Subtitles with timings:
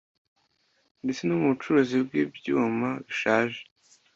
[1.03, 3.61] ndetse no mu bucuruzi bw’ibyuma bishaje